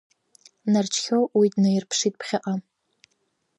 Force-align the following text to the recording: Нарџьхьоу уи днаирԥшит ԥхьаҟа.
Нарџьхьоу 0.71 1.23
уи 1.37 1.47
днаирԥшит 1.53 2.13
ԥхьаҟа. 2.19 2.53